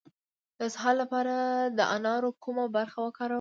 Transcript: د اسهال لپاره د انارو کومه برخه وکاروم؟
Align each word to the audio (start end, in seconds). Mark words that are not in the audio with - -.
د 0.57 0.59
اسهال 0.69 0.95
لپاره 1.03 1.33
د 1.77 1.79
انارو 1.95 2.29
کومه 2.43 2.65
برخه 2.75 2.97
وکاروم؟ 3.01 3.29